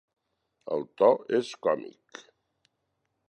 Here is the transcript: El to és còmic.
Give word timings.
El 0.77 0.85
to 1.01 1.09
és 1.41 1.51
còmic. 1.67 2.23